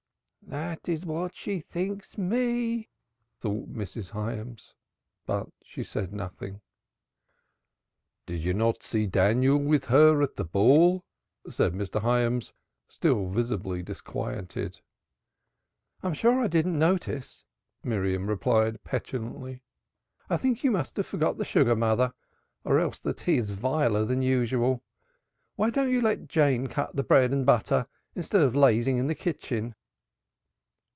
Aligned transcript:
"That 0.43 0.89
is 0.89 1.05
what 1.05 1.33
she 1.33 1.61
thinks 1.61 2.17
me," 2.17 2.89
thought 3.39 3.69
Mrs. 3.73 4.09
Hyams. 4.09 4.73
But 5.25 5.47
she 5.63 5.81
said 5.81 6.11
nothing. 6.11 6.59
"Did 8.25 8.41
you 8.41 8.53
not 8.53 8.83
see 8.83 9.07
Daniel 9.07 9.55
with 9.57 9.85
her 9.85 10.21
at 10.21 10.35
the 10.35 10.43
ball?" 10.43 11.05
said 11.49 11.71
Mr. 11.73 12.01
Hyams, 12.01 12.51
still 12.89 13.29
visibly 13.29 13.81
disquieted. 13.81 14.81
"I'm 16.03 16.13
sure 16.13 16.41
I 16.41 16.47
didn't 16.47 16.77
notice," 16.77 17.45
Miriam 17.81 18.27
replied 18.27 18.83
petulantly. 18.83 19.63
"I 20.29 20.35
think 20.35 20.65
you 20.65 20.71
must 20.71 20.97
have 20.97 21.07
forgot 21.07 21.37
the 21.37 21.45
sugar, 21.45 21.77
mother, 21.77 22.13
or 22.65 22.77
else 22.77 22.99
the 22.99 23.13
tea 23.13 23.37
is 23.37 23.51
viler 23.51 24.03
than 24.03 24.21
usual. 24.21 24.83
Why 25.55 25.69
don't 25.69 25.91
you 25.91 26.01
let 26.01 26.27
Jane 26.27 26.67
cut 26.67 26.93
the 26.97 27.03
bread 27.03 27.31
and 27.31 27.45
butter 27.45 27.87
instead 28.15 28.41
of 28.41 28.53
lazing 28.53 28.97
in 28.97 29.07
the 29.07 29.15
kitchen?" 29.15 29.75